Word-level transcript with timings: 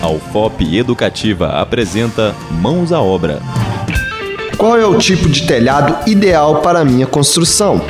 A 0.00 0.08
UFOP 0.08 0.76
Educativa 0.76 1.48
apresenta 1.60 2.32
Mãos 2.52 2.92
à 2.92 3.00
Obra. 3.00 3.40
Qual 4.56 4.76
é 4.78 4.86
o 4.86 4.96
tipo 4.96 5.28
de 5.28 5.44
telhado 5.44 6.08
ideal 6.08 6.60
para 6.62 6.84
minha 6.84 7.06
construção? 7.06 7.80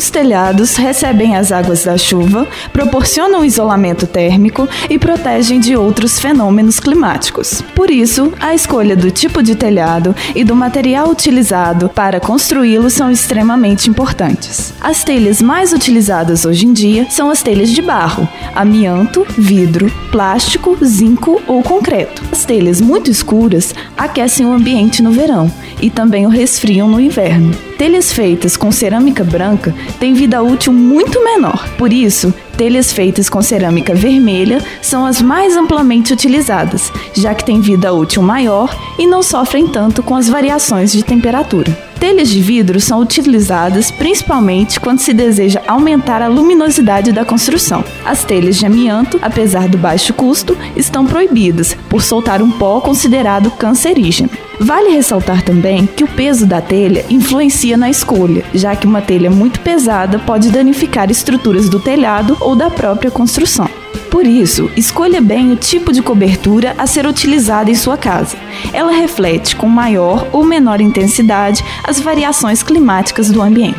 Os 0.00 0.08
telhados 0.08 0.76
recebem 0.76 1.36
as 1.36 1.52
águas 1.52 1.84
da 1.84 1.98
chuva, 1.98 2.48
proporcionam 2.72 3.44
isolamento 3.44 4.06
térmico 4.06 4.66
e 4.88 4.98
protegem 4.98 5.60
de 5.60 5.76
outros 5.76 6.18
fenômenos 6.18 6.80
climáticos. 6.80 7.60
Por 7.76 7.90
isso, 7.90 8.32
a 8.40 8.54
escolha 8.54 8.96
do 8.96 9.10
tipo 9.10 9.42
de 9.42 9.54
telhado 9.54 10.16
e 10.34 10.42
do 10.42 10.56
material 10.56 11.10
utilizado 11.10 11.90
para 11.90 12.18
construí-lo 12.18 12.88
são 12.88 13.10
extremamente 13.10 13.90
importantes. 13.90 14.72
As 14.80 15.04
telhas 15.04 15.42
mais 15.42 15.70
utilizadas 15.74 16.46
hoje 16.46 16.64
em 16.64 16.72
dia 16.72 17.06
são 17.10 17.28
as 17.28 17.42
telhas 17.42 17.68
de 17.68 17.82
barro, 17.82 18.26
amianto, 18.54 19.26
vidro, 19.36 19.92
plástico, 20.10 20.78
zinco 20.82 21.42
ou 21.46 21.62
concreto. 21.62 22.22
As 22.32 22.46
telhas 22.46 22.80
muito 22.80 23.10
escuras 23.10 23.74
aquecem 23.98 24.46
o 24.46 24.52
ambiente 24.52 25.02
no 25.02 25.12
verão 25.12 25.52
e 25.78 25.90
também 25.90 26.24
o 26.24 26.30
resfriam 26.30 26.88
no 26.88 26.98
inverno. 26.98 27.69
Telhas 27.80 28.12
feitas 28.12 28.58
com 28.58 28.70
cerâmica 28.70 29.24
branca 29.24 29.74
têm 29.98 30.12
vida 30.12 30.42
útil 30.42 30.70
muito 30.70 31.24
menor. 31.24 31.66
Por 31.78 31.94
isso, 31.94 32.30
telhas 32.60 32.92
feitas 32.92 33.30
com 33.30 33.40
cerâmica 33.40 33.94
vermelha 33.94 34.62
são 34.82 35.06
as 35.06 35.22
mais 35.22 35.56
amplamente 35.56 36.12
utilizadas, 36.12 36.92
já 37.14 37.34
que 37.34 37.42
têm 37.42 37.58
vida 37.58 37.90
útil 37.90 38.22
maior 38.22 38.76
e 38.98 39.06
não 39.06 39.22
sofrem 39.22 39.66
tanto 39.66 40.02
com 40.02 40.14
as 40.14 40.28
variações 40.28 40.92
de 40.92 41.02
temperatura. 41.02 41.74
Telhas 41.98 42.28
de 42.28 42.40
vidro 42.40 42.78
são 42.78 43.00
utilizadas 43.00 43.90
principalmente 43.90 44.78
quando 44.78 45.00
se 45.00 45.14
deseja 45.14 45.62
aumentar 45.66 46.20
a 46.20 46.28
luminosidade 46.28 47.12
da 47.12 47.24
construção. 47.24 47.82
As 48.04 48.24
telhas 48.24 48.56
de 48.56 48.66
amianto, 48.66 49.18
apesar 49.22 49.66
do 49.66 49.78
baixo 49.78 50.12
custo, 50.12 50.56
estão 50.76 51.06
proibidas 51.06 51.74
por 51.88 52.02
soltar 52.02 52.42
um 52.42 52.50
pó 52.50 52.80
considerado 52.80 53.50
cancerígeno. 53.52 54.30
Vale 54.62 54.90
ressaltar 54.90 55.42
também 55.42 55.86
que 55.86 56.04
o 56.04 56.08
peso 56.08 56.46
da 56.46 56.60
telha 56.60 57.04
influencia 57.08 57.78
na 57.78 57.88
escolha, 57.88 58.44
já 58.52 58.76
que 58.76 58.86
uma 58.86 59.00
telha 59.00 59.30
muito 59.30 59.58
pesada 59.60 60.18
pode 60.18 60.50
danificar 60.50 61.10
estruturas 61.10 61.70
do 61.70 61.80
telhado 61.80 62.36
ou 62.50 62.56
da 62.56 62.68
própria 62.68 63.10
construção. 63.10 63.68
Por 64.10 64.26
isso, 64.26 64.70
escolha 64.76 65.20
bem 65.20 65.52
o 65.52 65.56
tipo 65.56 65.92
de 65.92 66.02
cobertura 66.02 66.74
a 66.76 66.86
ser 66.86 67.06
utilizada 67.06 67.70
em 67.70 67.74
sua 67.76 67.96
casa. 67.96 68.36
Ela 68.72 68.92
reflete 68.92 69.54
com 69.54 69.68
maior 69.68 70.26
ou 70.32 70.44
menor 70.44 70.80
intensidade 70.80 71.64
as 71.84 72.00
variações 72.00 72.62
climáticas 72.62 73.30
do 73.30 73.40
ambiente. 73.40 73.78